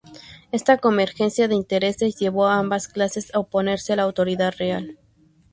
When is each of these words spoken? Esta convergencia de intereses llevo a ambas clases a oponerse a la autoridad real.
Esta 0.51 0.79
convergencia 0.79 1.47
de 1.47 1.53
intereses 1.53 2.15
llevo 2.17 2.47
a 2.47 2.57
ambas 2.57 2.87
clases 2.87 3.31
a 3.35 3.39
oponerse 3.39 3.93
a 3.93 3.97
la 3.97 4.01
autoridad 4.01 4.51
real. 4.57 4.97